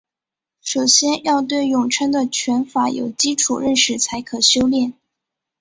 [0.63, 4.95] 首先要对咏春的拳法有基础认识才可修练。